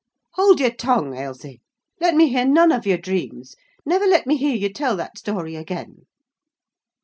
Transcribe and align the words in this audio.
"Hold 0.33 0.59
your 0.59 0.71
tongue, 0.71 1.15
Ailsie! 1.15 1.61
let 1.99 2.15
me 2.15 2.29
hear 2.29 2.43
none 2.43 2.71
of 2.71 2.87
your 2.87 2.97
dreams; 2.97 3.55
never 3.85 4.07
let 4.07 4.25
me 4.25 4.35
hear 4.35 4.55
you 4.55 4.73
tell 4.73 4.95
that 4.97 5.15
story 5.19 5.55
again!" 5.55 6.05